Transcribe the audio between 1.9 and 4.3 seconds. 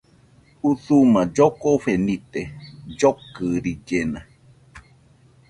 nite, llokɨrillena